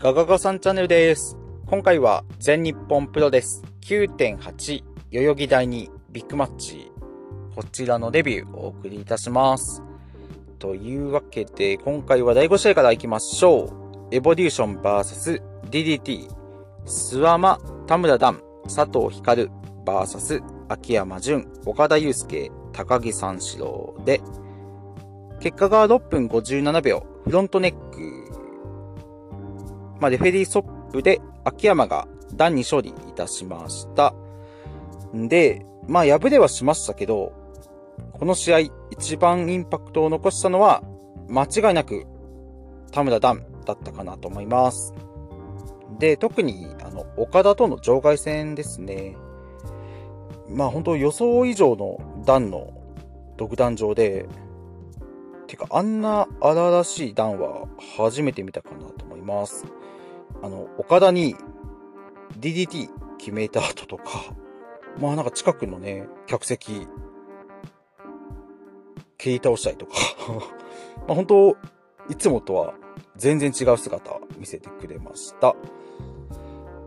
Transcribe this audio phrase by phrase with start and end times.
[0.00, 1.36] ガガガさんチャンネルです。
[1.66, 3.64] 今回は全日本プロです。
[3.80, 6.92] 9.8代々木第2ビッグマッチ。
[7.56, 9.82] こちらのレビューをお送りいたします。
[10.60, 13.64] というわけで、今回は第5試合から行きましょ
[14.12, 14.14] う。
[14.14, 16.28] エボリューション VS DDT。
[16.84, 17.58] スワマ、
[17.88, 18.40] 田村ダン、
[18.72, 19.48] 佐藤光
[19.84, 24.20] VS 秋山純、岡田祐介、高木三四郎で、
[25.40, 28.37] 結果が6分57秒、フロントネック
[30.00, 34.14] まあ、レフェリーストップで秋山が段に勝利いたしました。
[35.16, 37.32] んで、まあ、敗れはしましたけど、
[38.12, 38.58] この試合
[38.90, 40.82] 一番インパクトを残したのは、
[41.28, 42.06] 間違いなく
[42.90, 44.94] 田村段だったかなと思います。
[45.98, 49.16] で、特に、あの、岡田との場外戦ですね。
[50.48, 52.72] まあ本当予想以上の段の
[53.36, 54.26] 独壇場で、
[55.46, 59.64] てかあんな荒々しい段は初めて見たかなと思います。
[60.42, 61.36] あの、岡田に
[62.38, 64.04] DDT 決めた後とか、
[65.00, 66.86] まあなんか近くのね、客席、
[69.16, 69.92] 蹴り倒したりとか
[71.06, 71.56] まあ本当、
[72.08, 72.74] いつもとは
[73.16, 75.50] 全然違う姿見せてくれました。
[75.50, 75.54] っ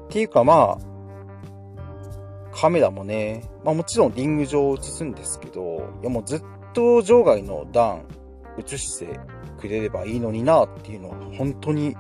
[0.10, 0.92] ていうかまあ、
[2.54, 8.06] カメラもね、まあもちろんリング上を映すんですけど、いやもうずっと場外の段
[8.58, 9.20] 映して
[9.60, 11.96] くれればいいのになっていうのは本当に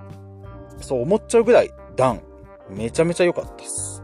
[0.81, 2.21] そう思っちゃうぐらい、ダン、
[2.69, 4.03] めちゃめちゃ良かったっす。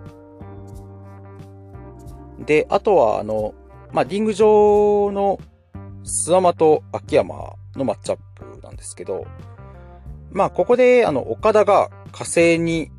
[2.46, 3.54] で、あとは、あの、
[3.92, 5.40] まあ、リング上の
[6.04, 9.26] スワマと秋山のマッチアップなんですけど、
[10.32, 12.92] まあ、ここで、あの、岡田が火星に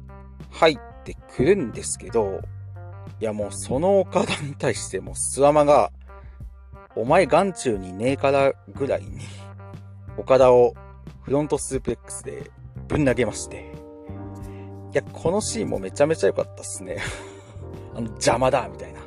[0.50, 2.40] 入ってくるんですけど、
[3.20, 5.90] いやもうその岡田に対してもスワマが、
[6.94, 9.20] お前眼中にねえからぐらいに、
[10.16, 10.74] 岡田を
[11.22, 12.50] フロントスープレックスで
[12.88, 13.77] ぶん投げまして。
[14.92, 16.98] いや、このシーンもめちゃめちゃ良かったっすね。
[17.94, 19.00] あの、邪魔だみたいな。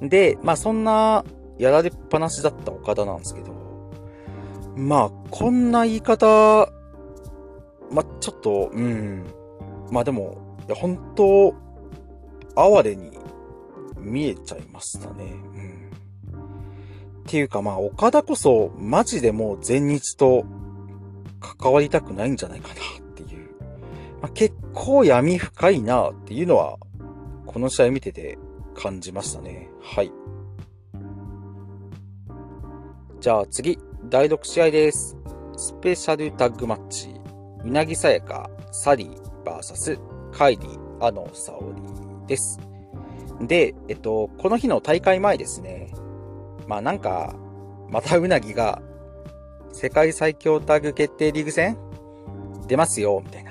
[0.00, 0.08] うん。
[0.08, 1.24] で、まあそんな、
[1.58, 3.52] やられっぱなしだった岡田なんですけど、
[4.76, 6.72] まあ、こんな言い方、
[7.90, 9.26] まあちょっと、うん。
[9.90, 11.54] まあでも、いや、本当
[12.56, 13.10] 哀れに
[13.98, 15.24] 見えちゃいましたね。
[16.34, 16.40] うん。
[16.40, 16.42] っ
[17.26, 20.44] ていうかまあ、岡田こそ、マジでもう全日と
[21.40, 22.74] 関わりたくないんじゃないかな。
[24.20, 26.78] まあ、結構闇深いなっていうのは、
[27.46, 28.38] この試合見てて
[28.74, 29.68] 感じましたね。
[29.82, 30.12] はい。
[33.20, 33.78] じゃあ次、
[34.08, 35.16] 第6試合です。
[35.56, 37.14] スペシャルタッグマッチ。
[37.64, 39.98] うなぎさやか、サリー、バーサス、
[40.32, 42.58] カイリー、アノ、サオリです。
[43.40, 45.92] で、えっと、この日の大会前ですね。
[46.66, 47.34] まあなんか、
[47.90, 48.80] またうなぎが
[49.72, 51.76] 世界最強タッグ決定リーグ戦
[52.66, 53.49] 出ますよ、みたいな。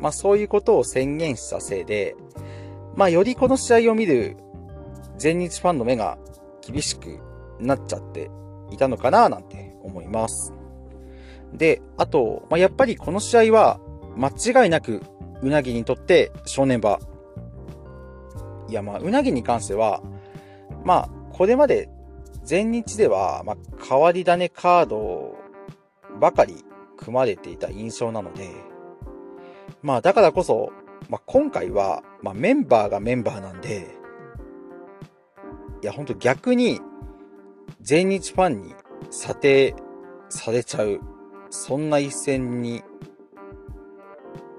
[0.00, 2.16] まあそういうことを宣言したせいで、
[2.94, 4.36] まあよりこの試合を見る
[5.18, 6.18] 全日ファンの目が
[6.60, 7.20] 厳しく
[7.60, 8.30] なっちゃって
[8.70, 10.52] いたのかななんて思います。
[11.52, 13.80] で、あと、まあ、やっぱりこの試合は
[14.16, 15.02] 間違いなく
[15.42, 16.98] うなぎにとって正念場。
[18.68, 20.02] いや、まあ、うなぎに関しては、
[20.84, 21.88] まあ、これまで
[22.42, 25.36] 全日では、まあ、変わり種カード
[26.20, 26.64] ばかり
[26.96, 28.48] 組まれていた印象なので、
[29.86, 30.72] まあ、だからこそ、
[31.08, 33.86] まあ、今回は、まあ、メンバーがメンバーなんで、
[35.80, 36.80] いや、ほんと逆に、
[37.80, 38.74] 全日ファンに
[39.10, 39.76] 査定
[40.28, 40.98] されちゃう、
[41.50, 42.82] そんな一戦に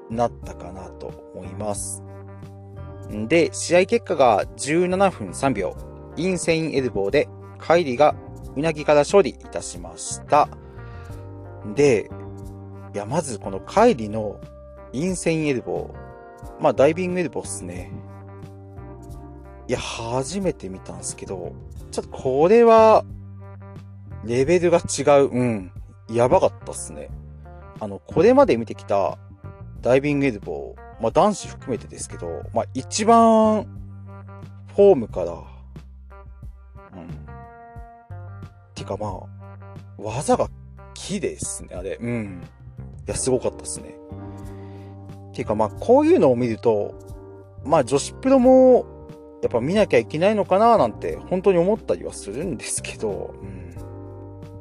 [0.09, 2.01] なったかなと思います。
[3.11, 5.75] んで、試合結果が17分3秒、
[6.15, 7.27] インセインエルボーで
[7.57, 8.15] カイリが
[8.55, 10.47] うなぎから処理いたしました。
[11.75, 12.09] で、
[12.93, 14.39] いや、まずこのカイリの
[14.97, 16.61] インセンエルボー。
[16.61, 17.91] まあ、ダイビングエルボーっすね。
[19.67, 21.53] いや、初めて見たんですけど、
[21.91, 23.05] ちょっとこれは、
[24.23, 25.29] レベルが違う。
[25.29, 25.71] うん。
[26.09, 27.09] やばかったっすね。
[27.79, 29.19] あの、これまで見てきた
[29.81, 33.65] ダイビングエルボー、まあ男子含めてですけど、まあ一番
[34.75, 37.07] フォームから、うん。
[38.73, 39.21] てかまあ、
[39.97, 40.47] 技が
[40.95, 41.99] 木ですね、あれ。
[42.01, 42.41] うん。
[43.05, 43.95] いや、すごかったっすね。
[45.37, 46.93] ていうかまあ、こういうのを見ると、
[47.63, 48.85] まあ女子プロも、
[49.41, 53.33] やっぱ見なきゃいけないのかななんて、本当に思ったりはするんですけど、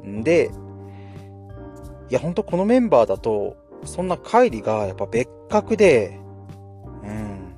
[0.03, 0.23] うん。
[0.23, 0.51] で、
[2.09, 6.19] いや、ほんとこのメンバーだと、そんな帰りがやっぱ別格で、
[7.03, 7.53] うん。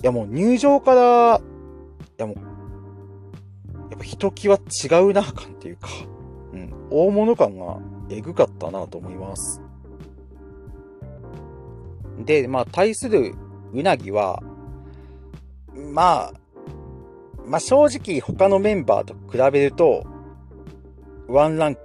[0.00, 2.48] いやもう入場から、いやもう
[3.98, 5.88] ぱひときわ違うな感っていうか、
[6.52, 7.78] うん、大物感が
[8.08, 9.60] エグかったなと思います。
[12.18, 13.34] で、まあ、対する
[13.72, 14.42] うなぎは、
[15.92, 16.32] まあ、
[17.46, 20.04] まあ正直他のメンバーと比べると、
[21.28, 21.80] ワンランク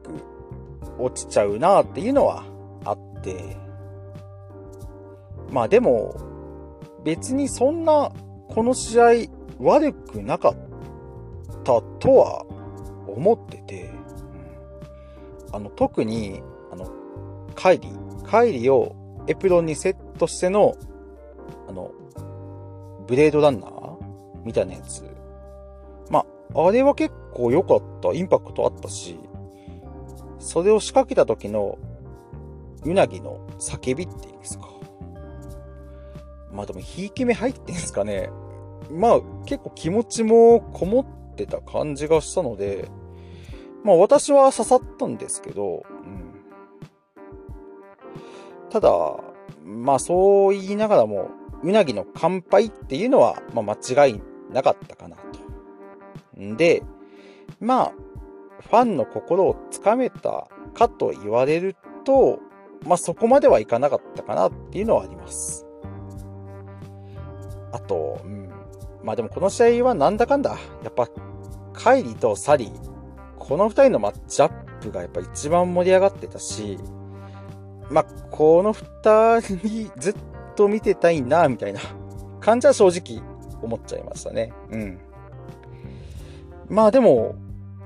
[1.00, 2.44] 落ちちゃうなっていうのは
[2.84, 3.58] あって、
[5.52, 6.16] まあでも、
[7.04, 8.12] 別にそんな、
[8.50, 9.06] この試合
[9.60, 10.56] 悪くなかっ
[11.64, 12.46] たとは
[13.08, 13.90] 思ってて、
[15.52, 16.42] あの、特に、
[16.72, 16.92] あの、
[17.56, 18.96] カイリー、カイリを
[19.28, 20.76] エプロンにセットしての、
[21.68, 21.92] あの、
[23.08, 23.98] ブレードランナー？
[24.44, 25.04] みたいなやつ。
[26.10, 28.14] まあ、あれは結構良かった。
[28.14, 29.20] インパクトあったし、
[30.40, 31.78] それを仕掛けた時の、
[32.86, 34.70] うなぎの叫びっていうんですか。
[36.52, 38.30] まあでも、ひいき目入ってんすかね。
[38.92, 41.02] まあ、結構気持ちもこも
[41.32, 42.90] ってた感じがしたので、
[43.84, 46.34] まあ私は刺さったんですけど、うん。
[48.70, 48.90] ただ、
[49.64, 51.30] まあそう言いながらも、
[51.64, 56.42] うなぎの乾杯っていうのは、まあ間違いなかったかなと。
[56.42, 56.84] んで、
[57.60, 57.92] まあ、
[58.62, 62.40] ファンの心をつかめたかと言われると、
[62.86, 65.66] まあそこまではいかなかったかなっていうのはあります。
[67.72, 68.50] あと、うん。
[69.04, 71.08] まあでもこの試合はなんだかんだ、やっぱ、
[71.74, 76.78] カイリとサリー、この二人のマッチアップがやっぱ一番盛り上がってたし、
[77.94, 80.16] まあ、この二人ずっ
[80.56, 81.80] と見てたいな、みたいな
[82.40, 83.24] 感じは正直
[83.62, 84.52] 思っちゃいましたね。
[84.72, 85.00] うん。
[86.70, 87.36] まあでも、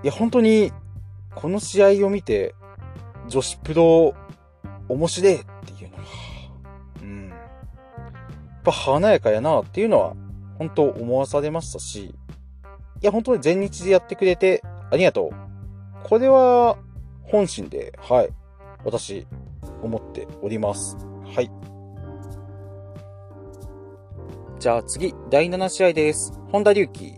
[0.03, 0.71] いや本当に、
[1.35, 2.55] この試合を見て、
[3.27, 4.13] 女子プロ、
[4.87, 6.03] 面白いっていうのは、
[7.01, 7.29] うん。
[7.29, 7.37] やっ
[8.63, 10.15] ぱ華やかやなっていうのは、
[10.57, 12.13] 本当思わされましたし、い
[13.01, 16.07] や本当に全日でやってくれてありがとう。
[16.07, 16.77] これは、
[17.23, 18.29] 本心で、はい、
[18.85, 19.27] 私、
[19.81, 20.97] 思っております。
[21.35, 21.51] はい。
[24.59, 26.33] じゃあ次、第7試合です。
[26.51, 27.13] 本田隆起、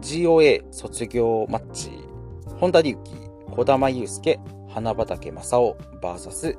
[0.00, 1.90] GOA 卒業マッチ。
[2.58, 3.12] 本田隆起、
[3.52, 6.58] 小玉祐介、花畑正雄、VS、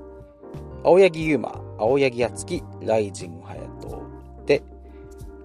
[0.84, 4.02] 青柳優馬、青柳敦樹、ライジング隼人
[4.46, 4.64] で、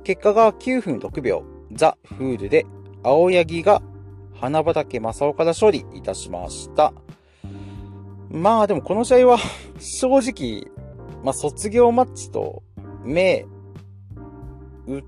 [0.04, 2.64] 結果が9分6秒、ザ・フールで、
[3.02, 3.82] 青柳が
[4.34, 6.92] 花畑正雄から勝利いたしました。
[8.30, 9.38] まあでもこの試合は
[9.80, 10.70] 正直、
[11.24, 12.62] まあ卒業マッチと
[13.04, 13.46] 目
[14.86, 15.04] 打っ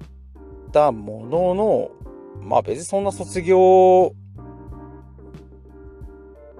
[0.72, 1.90] たものの、
[2.40, 4.12] まあ別にそんな卒業、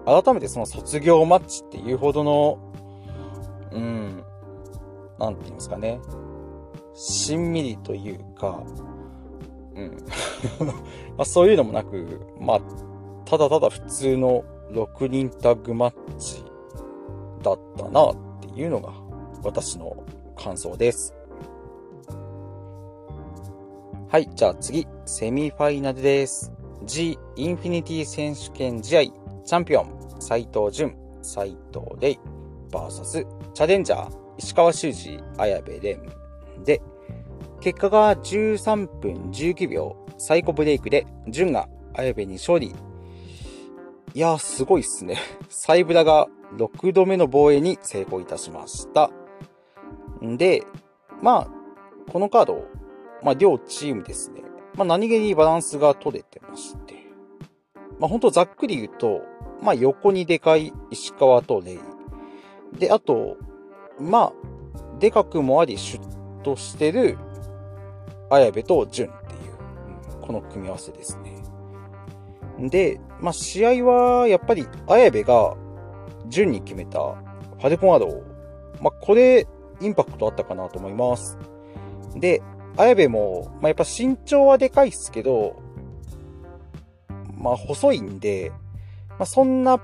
[0.07, 2.59] 改めてその卒業マッチっていうほどの、
[3.73, 4.25] うん、
[5.19, 6.01] なんて言いますかね。
[6.95, 8.63] しんみりというか、
[9.75, 9.97] うん。
[11.17, 12.61] まあそういうのもなく、まあ、
[13.25, 16.45] ただただ普通の6人タッグマッチ
[17.43, 18.93] だったなっていうのが
[19.43, 20.05] 私の
[20.37, 21.15] 感想です。
[24.09, 26.53] はい、じゃあ次、セミファイナルです。
[26.85, 32.19] G インフィニティ選手権試合、チャンピオン、斎藤淳、斎藤レイ、
[32.71, 35.99] バーサス、チャレンジャー、石川修司、綾部蓮
[36.65, 36.83] で、
[37.61, 42.75] 結果が13分19秒、サイコブレイクで、淳が綾部に勝利。
[44.15, 45.17] いやー、すごいっすね。
[45.49, 49.11] サイブラが6度目の防衛に成功いたしました。
[50.25, 50.65] んで、
[51.23, 51.49] まあ、
[52.11, 52.65] このカード、
[53.23, 54.43] まあ、両チームですね。
[54.75, 56.95] まあ、何気にバランスが取れてまして。
[57.99, 59.23] まあ、ほんとざっくり言うと、
[59.63, 61.81] まあ、横にでかい石川とレイ。
[62.79, 63.37] で、あと、
[64.01, 67.19] まあ、でかくもあり、シュッとしてる、
[68.31, 71.43] 綾部と淳っていう、この組み合わせですね。
[72.69, 75.57] で、まあ、試合は、やっぱり、綾部が、
[76.33, 78.25] 順に決めた、ファルコンアドを、
[78.81, 79.47] まあ、これ、
[79.81, 81.39] インパクトあったかなと思います。
[82.17, 82.43] で、
[82.77, 85.61] 綾部も、まあ、やっぱ身長はでかいっすけど、
[87.37, 88.51] まあ、細いんで、
[89.11, 89.79] まあ、そんな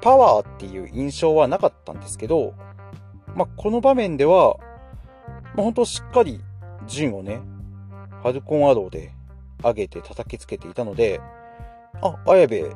[0.00, 2.54] パワーっていう印象はなかったんですけど、
[3.34, 4.56] まあ、この場面では、
[5.54, 6.40] まあ、本当しっかり
[6.86, 7.42] 陣をね、
[8.22, 9.12] ファルコンアローで
[9.62, 11.20] 上げて叩きつけていたので、
[12.00, 12.74] あ、綾部、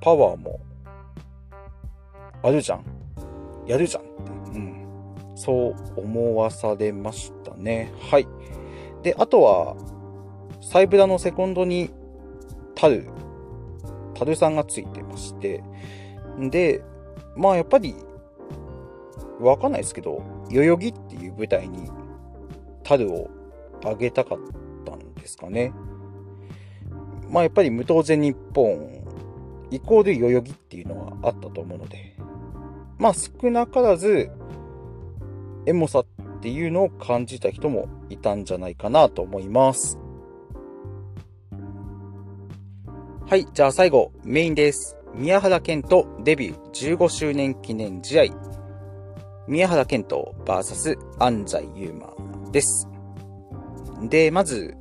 [0.00, 0.60] パワーも、
[2.42, 2.84] あるじゃん。
[3.66, 4.10] やるじゃんって、
[4.54, 4.86] うん。
[5.34, 7.92] そう思わされましたね。
[8.10, 8.26] はい。
[9.02, 9.76] で、あとは、
[10.60, 11.90] サイブラのセコンドに、
[12.74, 13.08] タル、
[14.14, 15.62] タルさんがついてまして、
[16.50, 16.82] で、
[17.36, 17.94] まあやっぱり、
[19.40, 21.90] わかんないですけど、代々木っていう舞台に、
[22.82, 23.30] タルを
[23.82, 24.38] 上げたかっ
[24.84, 25.72] たんですかね。
[27.30, 29.04] まあやっぱり無当然日本、
[29.70, 32.17] イコール代々木っていうのはあったと思うので、
[32.98, 34.30] まあ少なからず、
[35.66, 36.06] エモさっ
[36.40, 39.98] ていうのを感じた人もいたんじゃないかなと思います。
[43.28, 44.96] はい、じゃあ最後、メインです。
[45.14, 48.24] 宮原健人デビュー15周年記念試合。
[49.46, 52.14] 宮原健人 VS 安西優馬
[52.52, 52.88] です。
[54.08, 54.76] で、まず、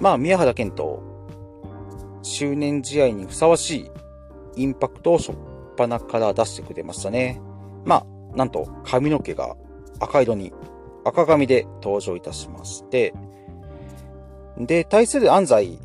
[0.00, 1.02] まあ、宮原健人、
[2.22, 3.90] 周年試合にふさわし
[4.56, 5.18] いインパクトを
[5.88, 7.40] しょっぱなから出してくれましたね。
[7.84, 9.56] まあ、なんと髪の毛が
[10.00, 10.52] 赤色に
[11.04, 13.14] 赤髪で登場いたしまして、
[14.58, 15.78] で、対する安西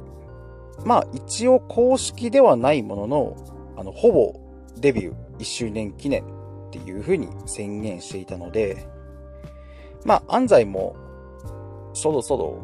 [0.84, 3.36] まあ一応公式ではないものの、
[3.78, 4.40] あの、ほぼ
[4.78, 6.28] デビュー1周年記念っ
[6.72, 8.86] ていう風に宣言していたので、
[10.04, 10.96] まあ安西も
[11.94, 12.60] そろそろ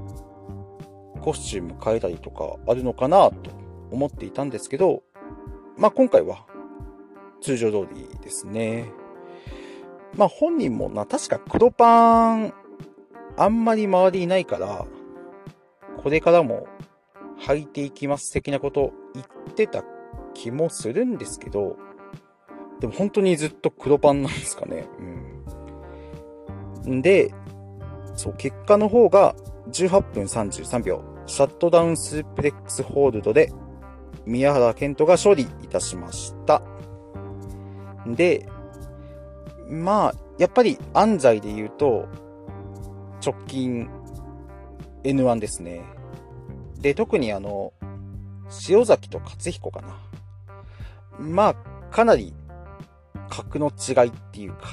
[1.21, 3.51] コスチューム変えたりとかあるのかなと
[3.91, 5.03] 思っていたんですけど、
[5.77, 6.45] まあ今回は
[7.41, 8.91] 通常通りですね。
[10.15, 12.53] まあ本人もな、確か黒パン
[13.38, 14.86] あんまり周りいないから、
[16.01, 16.67] これからも
[17.39, 19.83] 履いていきます的なこと言ってた
[20.33, 21.77] 気もするんですけど、
[22.79, 24.88] でも本当にずっと黒パンなんですかね。
[26.86, 27.01] うん。
[27.01, 27.33] で、
[28.15, 29.36] そう、結果の方が
[29.71, 33.51] 18分33秒、シャットダウンスープレックスホールドで
[34.25, 36.62] 宮原健人が勝利いたしました。
[38.05, 38.48] で、
[39.70, 42.08] まあ、やっぱり安西で言うと、
[43.24, 43.89] 直近
[45.03, 45.81] N1 ですね。
[46.79, 47.74] で、特にあの、
[48.67, 49.98] 塩崎と勝彦かな。
[51.20, 51.55] まあ、
[51.91, 52.34] かなり
[53.29, 54.67] 格の違いっていうか、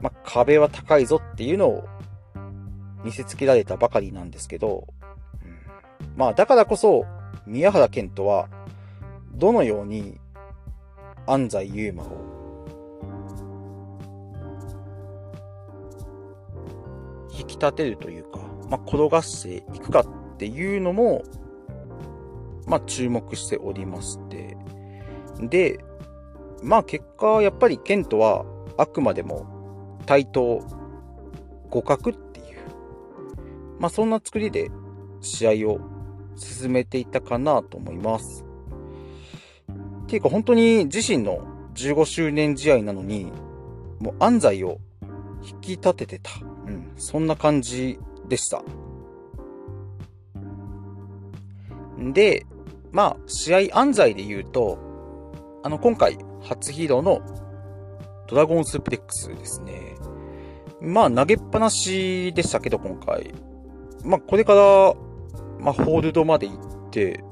[0.00, 1.88] まあ、壁は高いぞっていうのを
[3.04, 4.86] 見せつけられたばかりなんですけど、
[5.44, 5.48] う
[6.04, 7.04] ん、まあ、だからこそ、
[7.46, 8.48] 宮原健人は、
[9.32, 10.18] どのように
[11.30, 12.28] 安西優馬を
[17.30, 21.22] 引き立てるというか、まあ、転がしていくかっていうのも、
[22.66, 24.56] まあ、注目しておりまして。
[25.40, 25.78] で、
[26.62, 28.44] まあ結果、やっぱりケントは
[28.76, 29.46] あくまでも
[30.06, 30.64] 対等
[31.70, 32.56] 互角っていう、
[33.78, 34.70] まあそんな作りで
[35.20, 35.80] 試合を
[36.36, 38.47] 進めていたかなと思います。
[40.08, 41.40] っていうか本当に自身の
[41.74, 43.30] 15周年試合なのに、
[44.00, 44.78] もう安西を
[45.42, 46.30] 引き立ててた。
[46.66, 48.62] うん、そんな感じでした。
[52.14, 52.46] で、
[52.90, 54.78] まあ、試合安西で言うと、
[55.62, 57.20] あの、今回、初披露の
[58.28, 59.94] ドラゴンスープレックスですね。
[60.80, 63.34] まあ、投げっぱなしでしたけど、今回。
[64.06, 64.94] まあ、これから、
[65.60, 67.22] まあ、ホールドまで行って、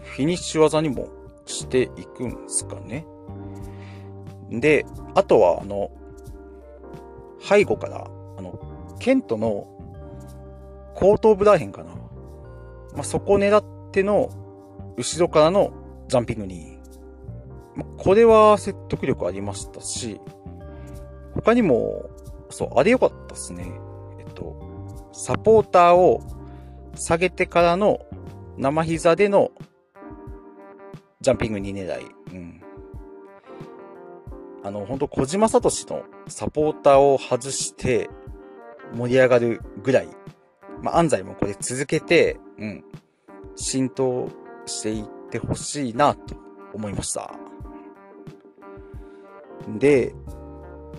[0.00, 1.17] フィニッシュ技にも
[1.48, 3.06] していくんですかね。
[4.50, 5.90] で、あとは、あの、
[7.40, 8.58] 背後から、あの、
[8.98, 9.66] ケントの
[10.94, 11.90] 後頭部らへんかな。
[12.94, 14.30] まあ、そこを狙っての、
[14.96, 15.72] 後ろからの
[16.08, 16.78] ジャンピングに、
[17.76, 20.20] まあ、これは説得力ありましたし、
[21.34, 22.10] 他にも、
[22.50, 23.70] そう、あれ良かったですね。
[24.18, 24.56] えっと、
[25.12, 26.20] サポーターを
[26.94, 28.00] 下げてからの
[28.56, 29.50] 生膝での
[31.20, 32.06] ジャンピングに狙い。
[32.32, 32.62] うん。
[34.62, 38.10] あの、本当小島聡のサポーターを外して
[38.94, 40.08] 盛り上がるぐらい
[40.82, 42.84] まあ、安西もこれ続けて、うん、
[43.56, 44.28] 浸透
[44.66, 46.36] していってほしいなと
[46.72, 47.32] 思いました。
[49.78, 50.14] で、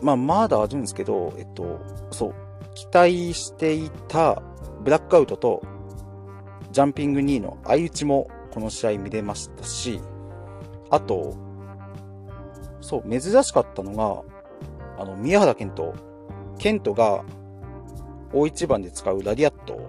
[0.02, 1.80] まあ、まだあるんですけど、えっと、
[2.12, 2.36] そう、
[2.76, 4.42] 期待していた
[4.82, 5.62] ブラックアウトと
[6.72, 10.02] ジャンピング2の相打ちもこの試合見れましたし、
[10.90, 11.36] あと、
[12.82, 14.24] そう、珍しかったのが、
[15.02, 15.94] あの、宮原健人、
[16.58, 17.24] 健人が
[18.34, 19.80] 大一番で使うラリアット。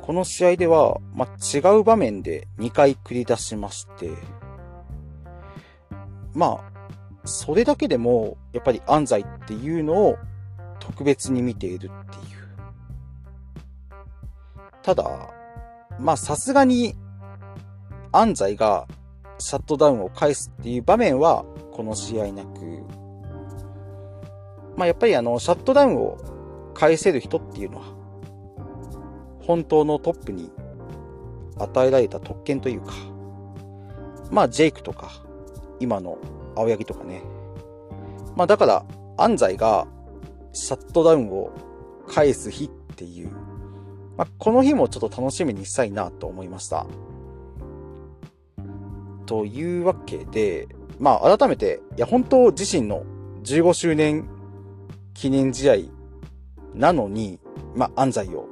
[0.00, 4.10] この試合では、まあ違う場面で2回繰り出しまして、
[6.34, 10.18] まあ、それだけでも、やっぱり安西っていうのを
[10.78, 12.44] 特別に見ているっていう。
[14.82, 15.04] ただ、
[15.98, 16.94] まあさすがに
[18.16, 18.86] 安西が
[19.38, 22.84] シャットダウンを返すっていう場面はこの試合なく、
[24.76, 26.18] まあやっぱりあの、シャットダウンを
[26.74, 27.84] 返せる人っていうのは、
[29.40, 30.50] 本当のトップに
[31.58, 32.92] 与えられた特権というか、
[34.30, 35.10] まあ、ジェイクとか、
[35.80, 36.18] 今の
[36.56, 37.22] 青柳とかね。
[38.36, 38.84] まあ、だから、
[39.16, 39.86] 安西が
[40.52, 41.52] シャットダウンを
[42.08, 43.30] 返す日っていう、
[44.16, 46.86] まあ、この日もちょっと楽しみにしたいなと思いました。
[49.26, 53.04] というわけで、まあ、改めて、いや、本当自身の
[53.42, 54.28] 15周年
[55.12, 55.76] 記念試合
[56.74, 57.38] なのに、
[57.74, 58.46] まあ、安西を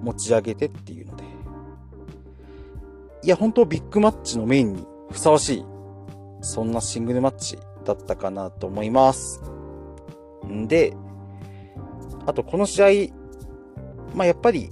[0.00, 1.24] 持ち上げてっていうので。
[3.22, 5.64] いや、本当ビッグマッチのメインにふさわしい、
[6.40, 9.42] そんなシングルマッチだったかなと思います。
[10.46, 10.96] んで、
[12.26, 13.14] あとこの試合、
[14.14, 14.70] まあ、やっぱり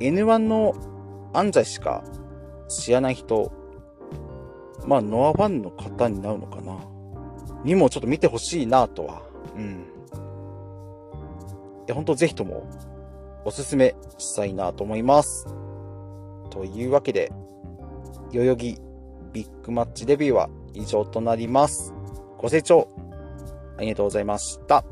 [0.00, 0.74] N1 の
[1.32, 2.04] 安西しか
[2.68, 3.52] 知らない人、
[4.84, 6.76] まあ、ノアファンの方になるのかな
[7.64, 9.22] にもちょっと見てほしいなとは、
[9.56, 9.86] うん。
[11.86, 12.68] いや、本当ぜひとも
[13.44, 15.46] おすすめしたいなと思います。
[16.50, 17.32] というわけで、
[18.32, 18.78] 代々木
[19.32, 21.92] ビッグマッチデビューは以上となります。
[22.38, 22.88] ご清聴
[23.78, 24.84] ありがとうございました。